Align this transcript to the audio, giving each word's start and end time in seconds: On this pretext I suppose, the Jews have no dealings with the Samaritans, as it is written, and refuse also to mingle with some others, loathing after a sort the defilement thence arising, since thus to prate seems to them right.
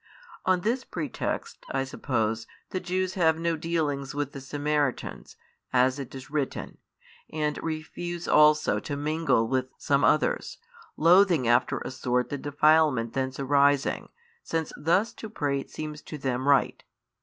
On 0.47 0.61
this 0.61 0.83
pretext 0.83 1.63
I 1.69 1.83
suppose, 1.83 2.47
the 2.71 2.79
Jews 2.79 3.13
have 3.13 3.37
no 3.37 3.55
dealings 3.55 4.15
with 4.15 4.31
the 4.31 4.41
Samaritans, 4.41 5.35
as 5.71 5.99
it 5.99 6.15
is 6.15 6.31
written, 6.31 6.79
and 7.31 7.61
refuse 7.61 8.27
also 8.27 8.79
to 8.79 8.97
mingle 8.97 9.47
with 9.47 9.67
some 9.77 10.03
others, 10.03 10.57
loathing 10.97 11.47
after 11.47 11.77
a 11.81 11.91
sort 11.91 12.29
the 12.29 12.39
defilement 12.39 13.13
thence 13.13 13.39
arising, 13.39 14.09
since 14.41 14.73
thus 14.75 15.13
to 15.13 15.29
prate 15.29 15.69
seems 15.69 16.01
to 16.01 16.17
them 16.17 16.47
right. 16.47 16.83